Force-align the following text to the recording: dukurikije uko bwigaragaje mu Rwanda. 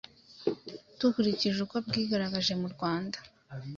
dukurikije 0.99 1.57
uko 1.65 1.75
bwigaragaje 1.85 2.53
mu 2.61 2.67
Rwanda. 2.73 3.17